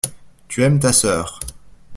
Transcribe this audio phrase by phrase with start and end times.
[0.47, 1.39] Tu aimes ta sœur.